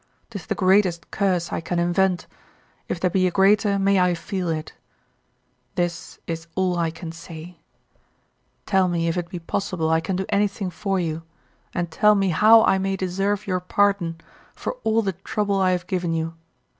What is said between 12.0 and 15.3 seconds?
me how I may deserve your pardon for all the